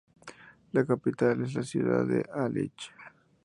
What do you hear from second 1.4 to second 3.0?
es la ciudad de Hálych.